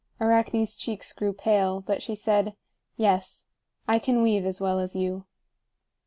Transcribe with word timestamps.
Arachne's 0.19 0.73
cheeks 0.73 1.13
grew 1.13 1.31
pale, 1.31 1.79
but 1.79 2.01
she 2.01 2.15
said: 2.15 2.55
"Yes. 2.97 3.45
I 3.87 3.99
can 3.99 4.23
weave 4.23 4.47
as 4.47 4.59
well 4.59 4.79
as 4.79 4.95
you." 4.95 5.27